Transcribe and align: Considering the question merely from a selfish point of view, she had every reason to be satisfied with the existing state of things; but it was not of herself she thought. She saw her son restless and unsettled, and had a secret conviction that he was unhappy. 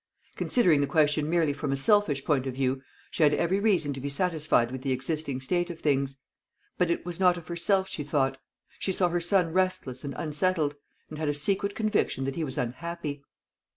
Considering 0.35 0.81
the 0.81 0.87
question 0.87 1.29
merely 1.29 1.53
from 1.53 1.71
a 1.71 1.77
selfish 1.77 2.25
point 2.25 2.47
of 2.47 2.55
view, 2.55 2.81
she 3.11 3.21
had 3.21 3.35
every 3.35 3.59
reason 3.59 3.93
to 3.93 4.01
be 4.01 4.09
satisfied 4.09 4.71
with 4.71 4.81
the 4.81 4.91
existing 4.91 5.39
state 5.39 5.69
of 5.69 5.79
things; 5.79 6.17
but 6.79 6.89
it 6.89 7.05
was 7.05 7.19
not 7.19 7.37
of 7.37 7.45
herself 7.45 7.87
she 7.87 8.03
thought. 8.03 8.37
She 8.79 8.91
saw 8.91 9.09
her 9.09 9.21
son 9.21 9.53
restless 9.53 10.03
and 10.03 10.15
unsettled, 10.17 10.73
and 11.11 11.19
had 11.19 11.29
a 11.29 11.35
secret 11.35 11.75
conviction 11.75 12.25
that 12.25 12.35
he 12.35 12.43
was 12.43 12.57
unhappy. 12.57 13.21